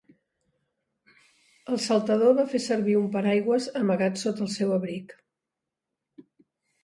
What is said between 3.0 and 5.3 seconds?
un paracaigudes amagat sota el seu abric.